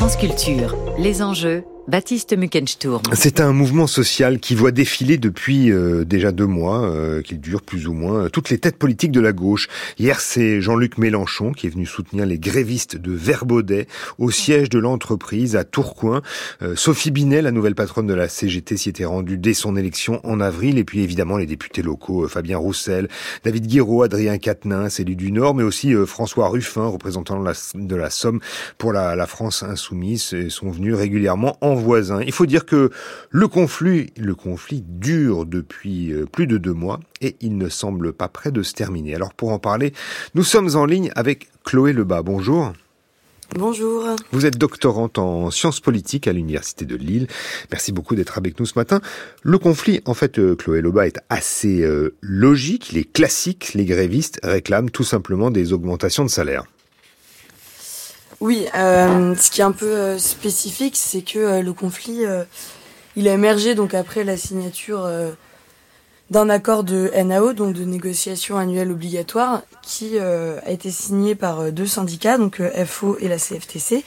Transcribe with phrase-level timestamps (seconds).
[0.00, 0.16] France
[0.96, 3.02] les enjeux Baptiste Muckensturm.
[3.14, 7.62] C'est un mouvement social qui voit défiler depuis euh, déjà deux mois, euh, qu'il dure
[7.62, 9.68] plus ou moins, toutes les têtes politiques de la gauche.
[9.98, 13.86] Hier, c'est Jean-Luc Mélenchon qui est venu soutenir les grévistes de Verbaudet
[14.18, 16.22] au siège de l'entreprise à Tourcoing.
[16.62, 20.20] Euh, Sophie Binet, la nouvelle patronne de la CGT, s'y était rendue dès son élection
[20.22, 20.78] en avril.
[20.78, 23.08] Et puis évidemment les députés locaux, Fabien Roussel,
[23.42, 27.96] David Guiraud, Adrien Quatennens, élu du Nord, mais aussi François Ruffin, représentant de la, de
[27.96, 28.40] la Somme
[28.78, 32.20] pour la, la France insoumise, sont venus régulièrement en voisins.
[32.22, 32.90] Il faut dire que
[33.30, 38.12] le conflit, le conflit dure depuis euh, plus de deux mois et il ne semble
[38.12, 39.14] pas près de se terminer.
[39.14, 39.92] Alors pour en parler,
[40.34, 42.22] nous sommes en ligne avec Chloé Lebas.
[42.22, 42.72] Bonjour.
[43.56, 44.06] Bonjour.
[44.30, 47.26] Vous êtes doctorante en sciences politiques à l'Université de Lille.
[47.72, 49.00] Merci beaucoup d'être avec nous ce matin.
[49.42, 53.72] Le conflit, en fait, euh, Chloé Lebas, est assez euh, logique, il est classique.
[53.74, 56.64] Les grévistes réclament tout simplement des augmentations de salaire.
[58.40, 62.22] Oui, euh, ce qui est un peu euh, spécifique, c'est que euh, le conflit,
[63.16, 65.08] il a émergé donc après la signature
[66.30, 71.86] d'un accord de NAO, donc de négociation annuelle obligatoire, qui a été signé par deux
[71.86, 74.04] syndicats, donc FO et la CFTC,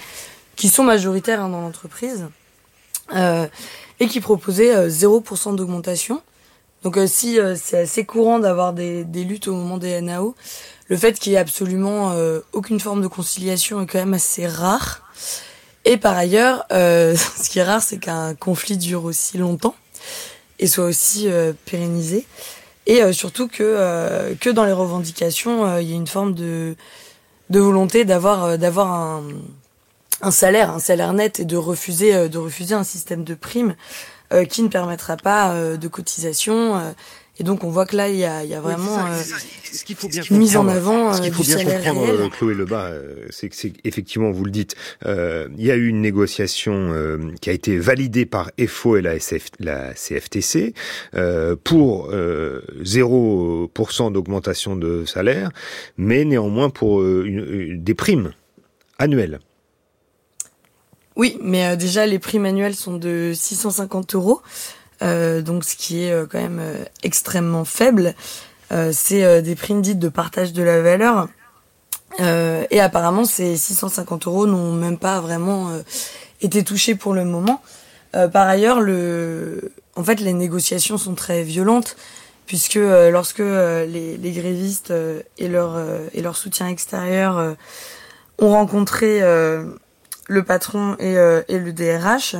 [0.55, 2.27] qui sont majoritaires hein, dans l'entreprise,
[3.13, 6.21] et qui proposaient 0% d'augmentation.
[6.83, 10.33] Donc si c'est assez courant d'avoir des, des luttes au moment des NAO,
[10.93, 14.45] le fait qu'il y ait absolument euh, aucune forme de conciliation est quand même assez
[14.45, 15.01] rare.
[15.85, 19.73] Et par ailleurs, euh, ce qui est rare, c'est qu'un conflit dure aussi longtemps
[20.59, 22.27] et soit aussi euh, pérennisé.
[22.85, 26.75] Et surtout que, dans les revendications, il y a une forme de,
[27.49, 28.43] volonté d'avoir
[30.21, 33.77] un salaire, un salaire net et de refuser de refuser un système de primes
[34.49, 36.93] qui ne permettra pas de cotisation
[37.43, 39.21] et donc on voit que là il y a, il y a vraiment euh,
[39.73, 42.29] ce qu'il faut bien une mise en avant ce qu'il euh, faut bien comprendre, réel.
[42.29, 45.87] Chloé Lebas, euh, c'est que c'est effectivement vous le dites, euh, il y a eu
[45.87, 50.73] une négociation euh, qui a été validée par FO et la, SF, la CFTC
[51.15, 55.51] euh, pour 0% d'augmentation de salaire,
[55.97, 58.31] mais néanmoins pour une, une, des primes
[58.99, 59.39] annuelles.
[61.17, 64.41] Oui, mais déjà les primes annuelles sont de 650 euros.
[65.03, 68.15] Euh, donc ce qui est euh, quand même euh, extrêmement faible.
[68.91, 71.27] c'est des primes dites de partage de la valeur.
[72.19, 75.69] et apparemment, ces 650 euros n'ont même pas vraiment
[76.41, 77.61] été touchés pour le moment.
[78.11, 81.95] par ailleurs, le, en fait, les négociations sont très violentes
[82.47, 82.79] puisque
[83.11, 83.45] lorsque
[83.93, 84.91] les, les, grévistes
[85.37, 85.77] et leur
[86.11, 87.55] et leur soutien extérieur
[88.39, 91.13] ont rencontré le patron et,
[91.47, 92.37] et le DRH,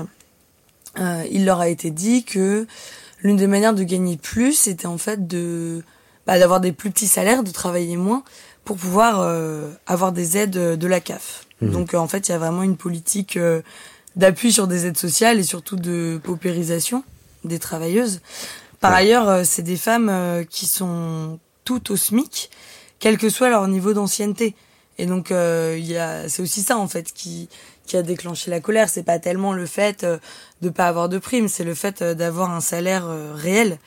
[1.00, 2.68] euh, il leur a été dit que
[3.22, 5.84] l'une des manières de gagner plus, c'était en fait de
[6.26, 8.24] bah, d'avoir des plus petits salaires, de travailler moins
[8.64, 11.46] pour pouvoir euh, avoir des aides de la CAF.
[11.62, 11.72] Mmh.
[11.72, 13.62] Donc en fait, il y a vraiment une politique euh,
[14.16, 17.04] d'appui sur des aides sociales et surtout de paupérisation
[17.44, 18.22] des travailleuses.
[18.80, 18.98] Par ouais.
[18.98, 22.50] ailleurs, euh, c'est des femmes euh, qui sont toutes au SMIC,
[23.00, 24.56] quel que soit leur niveau d'ancienneté.
[24.98, 27.50] Et donc euh, il y a c'est aussi ça en fait qui
[27.86, 28.90] qui a déclenché la colère.
[28.90, 30.18] C'est pas tellement le fait euh,
[30.62, 33.78] de pas avoir de prime, c'est le fait euh, d'avoir un salaire euh, réel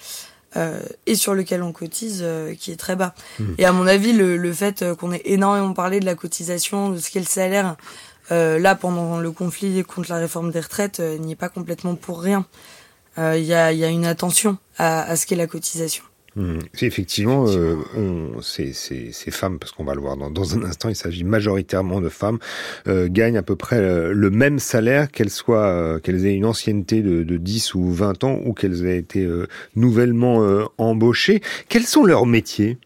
[1.05, 2.25] et sur lequel on cotise
[2.59, 3.15] qui est très bas.
[3.39, 3.45] Mmh.
[3.59, 6.97] Et à mon avis, le, le fait qu'on ait énormément parlé de la cotisation, de
[6.97, 7.77] ce qu'est le salaire,
[8.31, 12.47] là pendant le conflit contre la réforme des retraites, n'y est pas complètement pour rien.
[13.19, 16.05] Il y a, y, a, une attention à, à ce qu'est la cotisation.
[16.37, 16.59] Mmh.
[16.83, 17.77] Effectivement, euh,
[18.43, 18.75] ces,
[19.31, 22.39] femmes, parce qu'on va le voir dans, un instant, il s'agit majoritairement de femmes,
[22.89, 27.01] euh, gagnent à peu près euh, le même salaire, qu'elles soient, qu'elles aient une ancienneté
[27.01, 29.27] de, de 10 ou 20 ans ou qu'elles aient été
[29.77, 31.41] nouvellement embauchées.
[31.69, 32.79] Quels sont leurs métiers?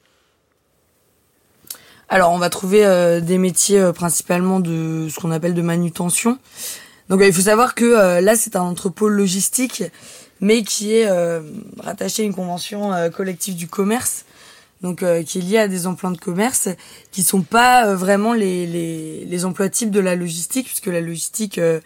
[2.08, 6.38] Alors, on va trouver des métiers principalement de ce qu'on appelle de manutention.
[7.10, 9.84] Donc, il faut savoir que là, c'est un entrepôt logistique
[10.40, 11.42] mais qui est euh,
[11.78, 14.24] rattaché à une convention euh, collective du commerce,
[14.82, 16.68] donc euh, qui est liée à des emplois de commerce,
[17.12, 21.00] qui sont pas euh, vraiment les, les, les, emplois types de la logistique, puisque la
[21.00, 21.80] logistique euh,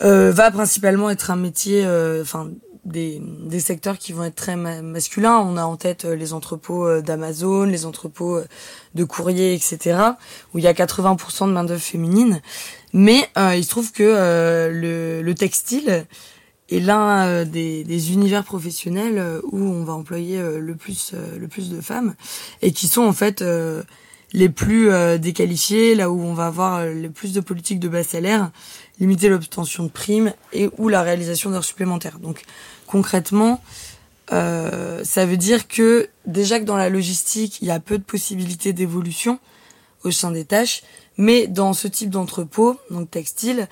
[0.00, 1.86] va principalement être un métier,
[2.20, 2.50] enfin
[2.84, 5.38] des, des secteurs qui vont être très ma masculins.
[5.38, 8.40] On a en tête les entrepôts d'Amazon, les entrepôts
[8.94, 9.98] de courrier, etc.,
[10.52, 12.40] où il y a 80% de main d'œuvre féminine.
[12.92, 16.06] Mais il se trouve que le, le textile
[16.72, 21.14] est l'un euh, des, des, univers professionnels euh, où on va employer euh, le plus
[21.38, 22.14] le plus de femmes
[22.62, 23.44] et qui sont en fait
[24.32, 28.50] les plus déqualifiés, là où on va avoir le plus de politiques de bas salaire,
[29.00, 32.18] limiter l'obtention de primes et ou la réalisation d'heures supplémentaires.
[32.18, 32.42] Donc
[32.86, 33.62] concrètement,
[34.32, 38.04] euh, ça veut dire que déjà que dans la logistique, il y a peu de
[38.04, 39.38] possibilités d'évolution
[40.04, 40.82] au sein des tâches,
[41.16, 43.68] Mais dans ce type d'entrepôt, donc textile,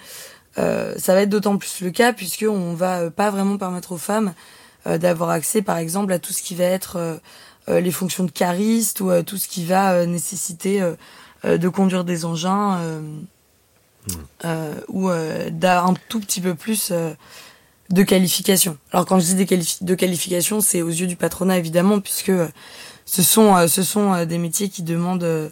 [0.59, 3.99] euh, ça va être d'autant plus le cas puisque on va pas vraiment permettre aux
[3.99, 4.35] femmes
[4.87, 7.21] d'avoir accès, par exemple, à tout ce qui va être
[7.69, 10.81] les fonctions de cariste ou tout ce qui va nécessiter
[11.45, 12.81] de conduire des engins
[14.17, 14.49] mmh.
[14.89, 15.11] ou
[15.51, 16.93] d'un tout petit peu plus
[17.91, 18.79] de qualification.
[18.93, 22.33] Alors quand je dis des de qualification, c'est aux yeux du patronat évidemment, puisque
[23.05, 25.49] ce sont euh, ce sont euh, des métiers qui demandent euh,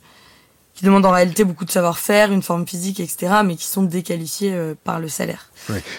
[0.79, 4.57] qui demandent en réalité beaucoup de savoir-faire, une forme physique, etc., mais qui sont déqualifiés
[4.85, 5.51] par le salaire.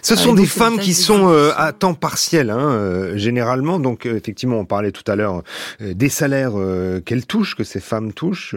[0.02, 1.28] Ce sont des femmes qui sont
[1.58, 3.78] à temps partiel, hein, généralement.
[3.78, 5.44] Donc, effectivement, on parlait tout à l'heure
[5.82, 6.54] des salaires
[7.06, 8.56] qu'elles touchent, que ces femmes touchent,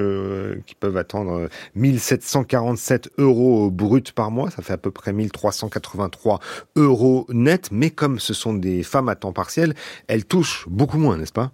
[0.65, 4.49] qui peuvent attendre 1747 euros bruts par mois.
[4.51, 6.39] Ça fait à peu près 1383
[6.77, 7.71] euros net.
[7.73, 9.75] Mais comme ce sont des femmes à temps partiel,
[10.07, 11.51] elles touchent beaucoup moins, n'est-ce pas?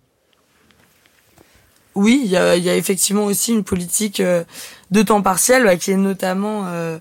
[1.99, 4.45] Oui, il y a, effectivement aussi une politique euh,
[4.93, 6.97] de temps partiel bah, qui est notamment euh,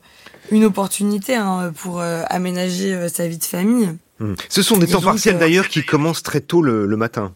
[0.50, 3.96] une opportunité hein, pour euh, aménager sa vie de famille.
[4.20, 4.34] Hmm.
[4.50, 7.36] Ce sont des temps partiels d'ailleurs qui commencent très tôt le, matin.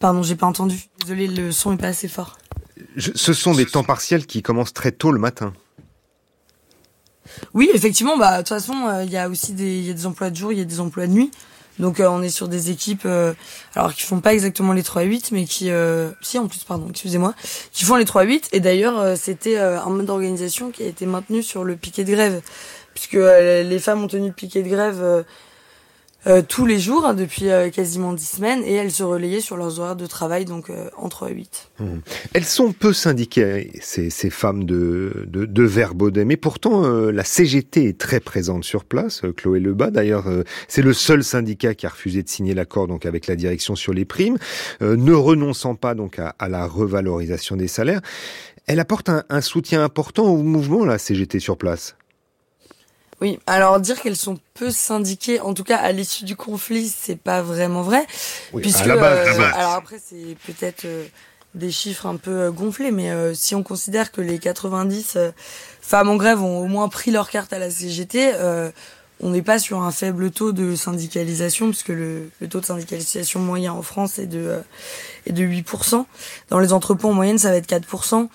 [0.00, 0.80] Pardon, j'ai pas entendu.
[1.02, 2.38] Désolé, le son est pas assez fort.
[2.96, 5.52] ce sont des temps partiels qui commencent très tôt le matin.
[7.54, 10.30] Oui, effectivement, bah de toute façon, il y a aussi des, y a des emplois
[10.30, 11.30] de jour, il y a des emplois de nuit.
[11.80, 13.32] Donc euh, on est sur des équipes euh,
[13.74, 17.34] alors qui font pas exactement les 3-8 mais qui euh, si en plus pardon, excusez-moi,
[17.72, 21.64] qui font les 3-8 et d'ailleurs c'était un mode d'organisation qui a été maintenu sur
[21.64, 22.42] le piquet de grève.
[22.92, 25.24] Puisque les femmes ont tenu le piquet de grève
[26.26, 29.56] euh, tous les jours hein, depuis euh, quasiment dix semaines et elles se relayaient sur
[29.56, 31.70] leurs horaires de travail donc euh, entre 8.
[31.78, 31.84] Mmh.
[32.34, 37.88] Elles sont peu syndiquées ces, ces femmes de, de, de Verbaudet mais pourtant la CGT
[37.88, 39.22] est très présente sur place.
[39.36, 40.26] Chloé Lebas d'ailleurs
[40.68, 43.94] c'est le seul syndicat qui a refusé de signer l'accord donc avec la direction sur
[43.94, 44.36] les primes,
[44.80, 48.00] ne renonçant pas donc à, à, la revalorisation des salaires.
[48.66, 51.96] Elle apporte un, un soutien important au mouvement la CGT sur place.
[53.20, 57.18] Oui, alors dire qu'elles sont peu syndiquées, en tout cas à l'issue du conflit, c'est
[57.18, 58.06] pas vraiment vrai,
[58.56, 61.04] puisque euh, alors après c'est peut-être euh,
[61.54, 65.18] des chiffres un peu euh, gonflés, mais si on considère que les 90
[65.82, 68.32] femmes en grève ont au moins pris leur carte à la CGT,
[69.22, 73.40] on n'est pas sur un faible taux de syndicalisation, puisque le, le taux de syndicalisation
[73.40, 74.62] moyen en France est de
[75.26, 76.06] est de 8%.
[76.48, 78.28] Dans les entrepôts en moyenne, ça va être 4%.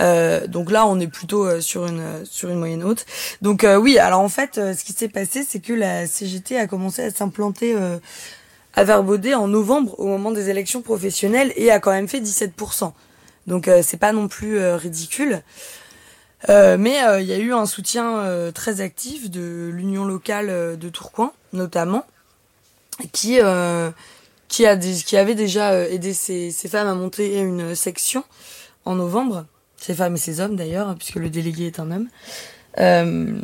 [0.00, 3.06] Euh, donc là, on est plutôt euh, sur une sur une moyenne haute.
[3.42, 6.66] Donc euh, oui, alors en fait, ce qui s'est passé, c'est que la CGT a
[6.66, 7.76] commencé à s'implanter
[8.74, 12.92] à Verbaudet en novembre, au moment des élections professionnelles, et a quand même fait 17%.
[13.46, 15.42] Donc c'est pas non plus ridicule.
[16.48, 22.04] mais il y a eu un soutien très actif de l'union locale de Tourcoing, notamment,
[23.12, 23.38] qui
[24.48, 28.24] qui a qui avait déjà aidé ces, ces femmes à monter une section
[28.84, 29.46] en novembre
[29.84, 32.08] ces femmes et ces hommes d'ailleurs, puisque le délégué est un homme.
[32.78, 33.38] Euh,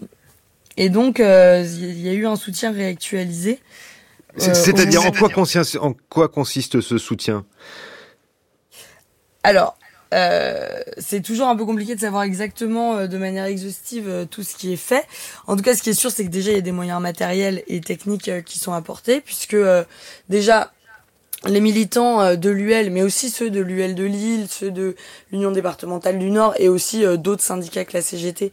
[0.77, 3.61] et donc, euh, il y a eu un soutien réactualisé.
[4.41, 7.45] Euh, c'est-à-dire, en, en quoi consiste ce soutien?
[9.43, 9.77] Alors,
[10.99, 14.77] c'est toujours un peu compliqué de savoir exactement de manière exhaustive tout ce qui est
[14.77, 15.07] fait.
[15.47, 17.01] En tout cas, ce qui est sûr, c'est que déjà, il y a des moyens
[17.01, 19.57] matériels et techniques qui sont apportés, puisque
[20.29, 20.73] déjà,
[21.47, 24.95] les militants euh, de l'UL, mais aussi ceux de l'UL de Lille, ceux de
[25.33, 28.53] l'Union départementale du Nord et aussi euh, d'autres syndicats que la CGT,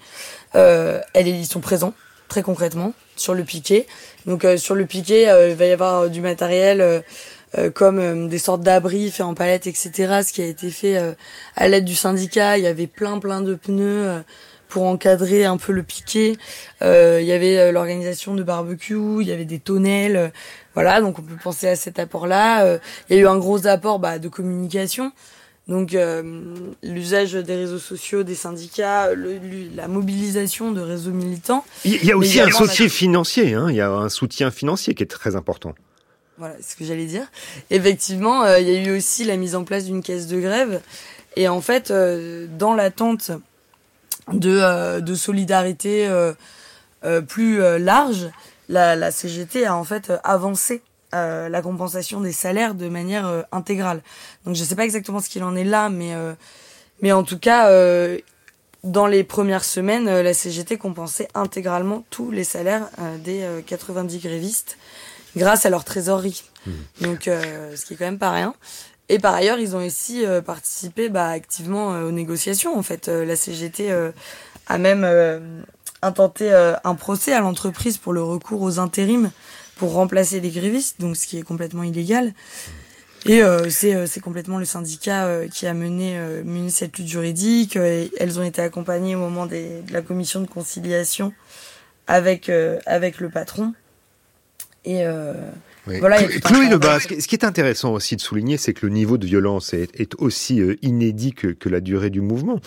[0.56, 1.94] euh, elles, ils sont présents
[2.30, 3.88] très concrètement sur le piquet.
[4.26, 7.04] Donc euh, sur le piquet, il va y avoir du matériel
[7.74, 10.20] comme des sortes d'abris faits en palette, etc.
[10.26, 10.98] Ce qui a été fait
[11.56, 12.58] à l'aide du syndicat.
[12.58, 14.22] Il y avait plein plein de pneus
[14.68, 16.36] pour encadrer un peu le piquet.
[16.82, 20.32] il y avait l'organisation de barbecue, il y avait des tonnelles.
[20.78, 22.64] Voilà, donc on peut penser à cet apport-là.
[22.64, 22.78] Euh,
[23.10, 25.12] il y a eu un gros apport bah, de communication.
[25.68, 26.44] Donc euh,
[26.84, 29.10] l'usage des réseaux sociaux, des syndicats,
[29.76, 31.66] la mobilisation de réseaux militants.
[31.84, 33.72] Il y a aussi un soutien financier, hein.
[33.72, 35.74] il y a un soutien financier qui est très important.
[36.38, 37.26] Voilà, c'est ce que j'allais dire.
[37.72, 40.80] Effectivement, euh, il y a eu aussi la mise en place d'une caisse de grève.
[41.38, 43.32] Et en fait, dans l'attente
[44.34, 46.10] de, de solidarité
[47.28, 48.30] plus large,
[48.70, 50.82] la, CGT a en fait euh, avancé
[51.14, 54.02] euh, la compensation des salaires de manière euh, intégrale.
[54.46, 56.14] Donc je ne sais pas exactement ce qu'il en est là, mais
[57.02, 57.70] mais en tout cas,
[58.84, 62.90] dans les premières semaines, la CGT compensait intégralement tous les salaires
[63.24, 64.78] des 90 grévistes
[65.36, 66.44] grâce à leur trésorerie.
[66.66, 66.72] Mmh.
[67.02, 68.56] Donc ce qui est quand même pas rien.
[69.10, 72.78] Et par ailleurs, ils ont aussi participé bah, activement aux négociations.
[72.78, 73.90] En fait, la CGT
[74.68, 75.06] a même
[76.02, 79.32] intenté euh, un procès à l'entreprise pour le recours aux intérims
[79.76, 82.34] pour remplacer les grévistes, donc ce qui est complètement illégal.
[83.26, 86.20] Et euh, c'est complètement le syndicat qui a mené,
[86.70, 87.76] cette lutte juridique.
[87.76, 91.34] Elles ont été accompagnées au moment de la commission de conciliation
[92.08, 92.50] avec
[92.86, 93.74] avec le patron.
[94.86, 95.04] Et
[96.00, 99.26] voilà, Chloé Lebas, ce qui est intéressant aussi de souligner, c'est que le niveau de
[99.26, 102.60] violence est, aussi euh, inédit que, la durée du mouvement.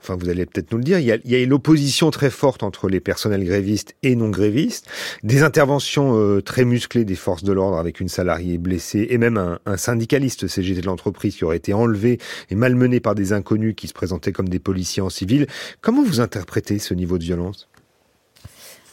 [0.00, 0.98] Enfin, vous allez peut-être nous le dire.
[0.98, 4.86] Il y a, il l'opposition très forte entre les personnels grévistes et non grévistes,
[5.22, 9.36] des interventions euh, très musclées des forces de l'ordre avec une salariée blessée et même
[9.36, 12.18] un, un syndicaliste CGT de l'entreprise qui aurait été enlevé
[12.50, 15.46] et malmené par des inconnus qui se présentaient comme des policiers en civil.
[15.80, 17.68] Comment vous interprétez ce niveau de violence?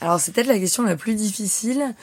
[0.01, 1.95] Alors c'est peut-être la question la plus difficile.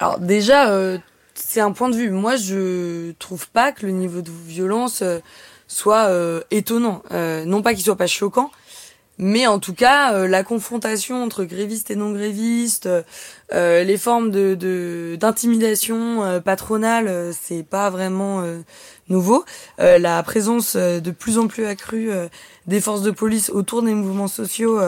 [0.00, 0.98] Alors déjà, euh,
[1.34, 2.10] c'est un point de vue.
[2.10, 5.18] Moi, je trouve pas que le niveau de violence euh,
[5.66, 7.02] soit euh, étonnant.
[7.10, 8.50] non pas qu'il soit pas choquant,
[9.18, 12.88] mais en tout cas, la confrontation entre grévistes et non grévistes,
[13.52, 18.42] les formes de d'intimidation patronale, c'est pas vraiment
[19.08, 19.44] nouveau.
[19.78, 22.10] la présence de plus en plus accrue
[22.66, 24.80] des forces de police autour des mouvements sociaux,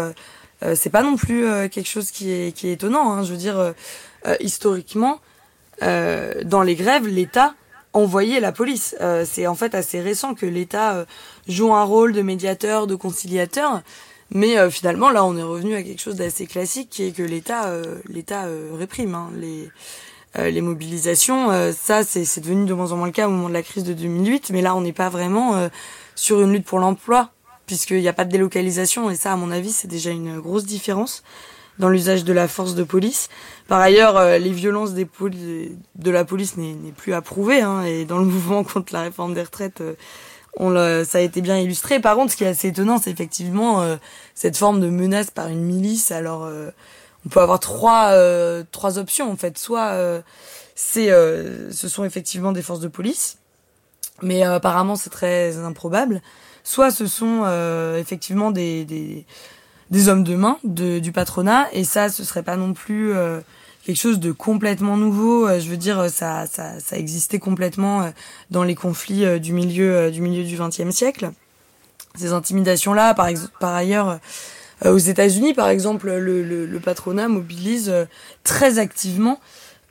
[0.74, 3.12] c'est pas non plus quelque chose qui est qui est étonnant.
[3.12, 3.24] Hein.
[3.24, 3.74] Je veux dire
[4.26, 5.20] euh, historiquement,
[5.82, 7.54] euh, dans les grèves, l'État
[7.92, 8.94] envoyait la police.
[9.00, 11.06] Euh, c'est en fait assez récent que l'État
[11.48, 13.82] joue un rôle de médiateur, de conciliateur.
[14.32, 17.68] Mais finalement, là, on est revenu à quelque chose d'assez classique, qui est que l'État,
[18.08, 18.44] l'État
[18.78, 19.68] réprime hein, les
[20.38, 21.72] les mobilisations.
[21.72, 23.92] ça, c'est devenu de moins en moins le cas au moment de la crise de
[23.92, 24.50] 2008.
[24.50, 25.68] Mais là, on n'est pas vraiment
[26.14, 27.30] sur une lutte pour l'emploi,
[27.66, 29.10] puisqu'il n'y a pas de délocalisation.
[29.10, 31.24] Et ça, à mon avis, c'est déjà une grosse différence
[31.80, 33.28] dans l'usage de la force de police.
[33.66, 38.18] Par ailleurs, euh, les violences des de la police n'est plus approuvée, hein, et dans
[38.18, 39.94] le mouvement contre la réforme des retraites, euh,
[40.56, 42.00] on ça a été bien illustré.
[42.00, 43.96] Par contre, ce qui est assez étonnant, c'est effectivement euh,
[44.34, 46.10] cette forme de menace par une milice.
[46.10, 46.50] Alors,
[47.24, 48.12] on peut avoir trois
[48.72, 49.56] trois options en fait.
[49.58, 50.22] Soit
[50.74, 53.38] c'est ce sont effectivement des forces de police,
[54.22, 56.20] mais apparemment c'est très improbable.
[56.64, 57.44] Soit ce sont
[57.96, 59.26] effectivement des, des
[59.90, 61.68] des hommes de main de, du patronat.
[61.72, 63.40] Et ça ce serait pas non plus euh,
[63.84, 65.48] quelque chose de complètement nouveau.
[65.48, 68.10] Euh, je veux dire ça ça, ça existait complètement euh,
[68.50, 71.30] dans les conflits du milieu du milieu du XXe siècle.
[72.16, 73.28] Ces intimidations là par
[73.60, 74.18] par ailleurs
[74.84, 77.92] aux États-Unis par exemple le, le, le patronat mobilise
[78.44, 79.38] très activement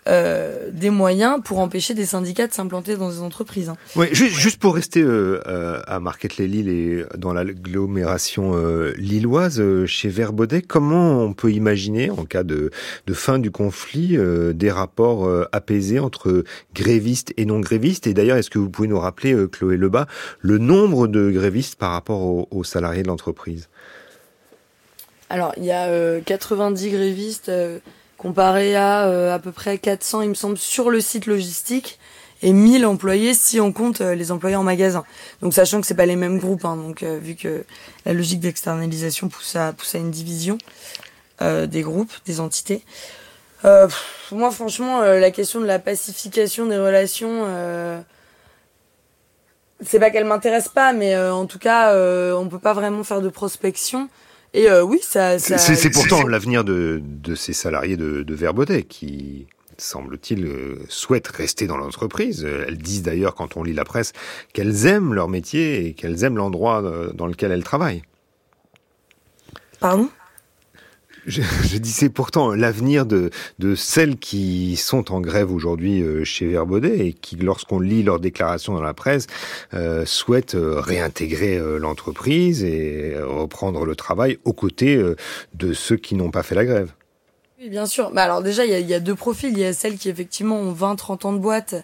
[0.09, 3.69] euh, des moyens pour empêcher des syndicats de s'implanter dans des entreprises.
[3.69, 3.77] Hein.
[3.95, 10.09] Oui, juste, juste pour rester euh, euh à Marquette-les-Lilles et dans l'agglomération euh, lilloise, chez
[10.09, 12.71] Verbaudet, comment on peut imaginer, en cas de,
[13.05, 14.17] de fin du conflit,
[14.53, 18.99] des rapports apaisés entre grévistes et non grévistes Et d'ailleurs, est-ce que vous pouvez nous
[18.99, 20.07] rappeler, Chloé Lebas,
[20.39, 23.69] le nombre de grévistes par rapport aux, aux salariés de l'entreprise?
[25.29, 27.51] Alors, il y a 90 grévistes
[28.19, 31.97] comparé à euh, à peu près 400, il me semble, sur le site logistique
[32.41, 35.05] et 1000 employés si on compte euh, les employés en magasin.
[35.41, 37.63] Donc sachant que c'est pas les mêmes groupes, hein, donc euh, vu que
[38.05, 40.57] la logique d'externalisation pousse à pousse à une division
[41.41, 42.83] des groupes, des entités.
[43.63, 47.45] moi franchement, la question de la pacification des relations,
[49.79, 51.95] c'est pas qu'elle m'intéresse pas, mais en tout cas,
[52.35, 54.09] on peut pas vraiment faire de prospection
[54.53, 55.37] et euh, oui, ça.
[55.39, 59.47] ça c'est pourtant l'avenir de, de ces salariés de, de Verbaudet qui
[59.81, 62.45] semble-t-il, euh, souhaitent rester dans l'entreprise.
[62.45, 64.13] Elles disent d'ailleurs, quand on lit la presse,
[64.53, 68.03] qu'elles aiment leur métier et qu'elles aiment l'endroit euh, dans lequel elles travaillent.
[69.79, 70.09] Pardon?
[71.29, 73.29] Je, je disais pourtant l'avenir de,
[73.75, 78.73] celles qui sont en grève aujourd'hui euh, chez Verbaudet et qui, lorsqu'on lit leurs déclarations
[78.73, 79.27] dans la presse,
[79.73, 85.01] euh, souhaitent euh, réintégrer l'entreprise et reprendre le travail aux côtés
[85.53, 86.91] de ceux qui n'ont pas fait la grève.
[87.59, 88.11] Oui, bien sûr.
[88.11, 89.51] Bah alors déjà, il y a, deux profils.
[89.51, 91.75] Il y a celles qui effectivement ont 20-30 ans de boîte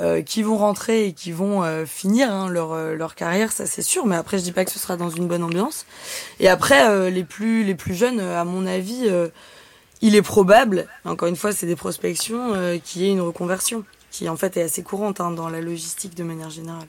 [0.00, 3.66] euh, qui vont rentrer et qui vont euh, finir hein, leur euh, leur carrière, ça
[3.66, 4.06] c'est sûr.
[4.06, 5.84] Mais après, je dis pas que ce sera dans une bonne ambiance.
[6.38, 9.10] Et après, les plus les plus jeunes, à mon avis,
[10.00, 10.86] il est probable.
[11.04, 14.62] Encore une fois, c'est des prospections qu'il y ait une reconversion, qui en fait est
[14.62, 16.88] assez courante hein, dans la logistique de manière générale.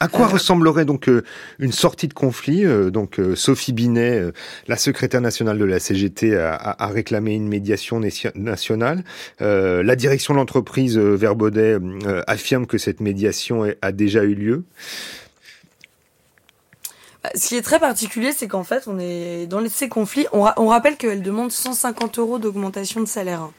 [0.00, 1.22] À quoi euh, ressemblerait donc euh,
[1.58, 4.22] une sortie de conflit euh, Donc Sophie Binet,
[4.66, 8.00] la secrétaire nationale de la CGT, a, réclamé une médiation
[8.34, 9.04] nationale.
[9.40, 11.78] la direction de l'entreprise Verbaudet
[12.26, 14.64] affirme que cette médiation a déjà eu lieu?
[17.22, 20.26] Bah, ce qui est très particulier, c'est qu'en fait, on est dans ces conflits.
[20.32, 23.50] On, rappelle qu'elle demande 150 euros d'augmentation de salaire.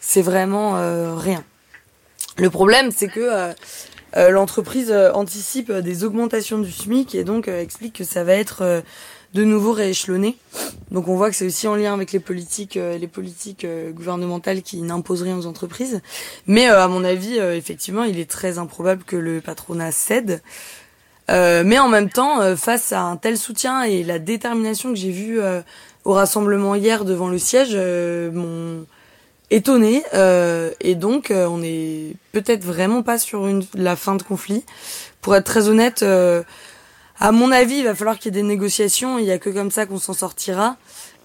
[0.00, 0.74] C'est vraiment
[1.16, 1.44] rien.
[2.38, 3.52] Le problème, c'est que euh,
[4.14, 8.82] l'entreprise euh, anticipe des augmentations du SMIC et donc euh, explique que ça va être
[9.34, 10.36] de nouveau rééchelonner.
[10.90, 13.90] Donc on voit que c'est aussi en lien avec les politiques, euh, les politiques euh,
[13.90, 16.02] gouvernementales qui n'imposent rien aux entreprises.
[16.46, 20.42] Mais à mon avis, effectivement, il est très improbable que le patronat cède.
[21.28, 25.40] mais en même temps, face à un tel soutien et la détermination que j'ai vue
[26.04, 28.84] au rassemblement hier devant le siège, mon
[29.52, 30.02] étonné
[30.80, 34.64] et donc on est peut-être vraiment pas sur une, la fin de conflit.
[35.20, 36.04] Pour être très honnête,
[37.22, 39.16] à mon avis, il va falloir qu'il y ait des négociations.
[39.18, 40.76] Il n'y a que comme ça qu'on s'en sortira.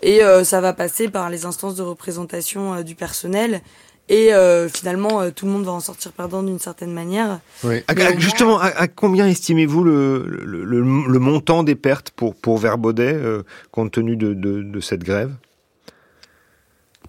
[0.03, 3.61] Et euh, ça va passer par les instances de représentation euh, du personnel.
[4.07, 7.39] Et euh, finalement, tout le monde va en sortir perdant d'une certaine manière.
[7.63, 7.83] Oui.
[8.19, 13.19] justement, à, combien estimez-vous le, le, le, montant des pertes pour, pour Verbaudet,
[13.71, 15.33] compte tenu de, de, de, cette grève?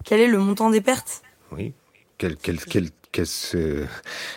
[0.03, 1.21] Quel est le montant des pertes?
[1.51, 1.73] Oui.
[2.17, 2.89] Quel, quel, quel,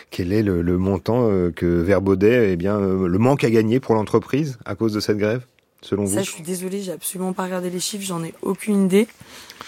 [0.09, 3.95] quel est le, montant euh, que Verbaudet, eh bien, euh, le manque à gagner pour
[3.95, 5.45] l'entreprise à cause de cette grève,
[5.81, 6.15] selon vous?
[6.15, 9.07] Ça, je suis désolée, j'ai absolument pas regardé les chiffres, j'en ai aucune idée.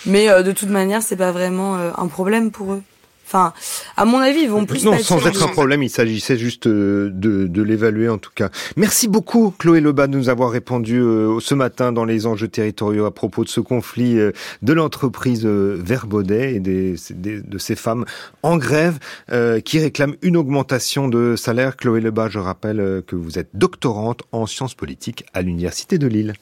[0.05, 2.81] Mais euh, de toute manière, c'est pas vraiment un problème pour eux.
[3.25, 3.53] Enfin,
[3.98, 4.86] à mon avis, ils vont plus.
[4.86, 8.50] Non, sans être un problème, il s'agissait juste euh, de, de l'évaluer en tout cas.
[8.75, 13.05] Merci beaucoup, Chloé Lebas, de nous avoir répondu euh, ce matin dans les enjeux territoriaux
[13.05, 18.05] à propos de ce conflit euh, de l'entreprise Verbaudet et des, de ces femmes
[18.44, 19.00] en grève
[19.63, 21.77] qui réclament une augmentation de salaire.
[21.77, 26.34] Chloé Lebas, je rappelle que vous êtes doctorante en sciences politiques à l'Université de Lille.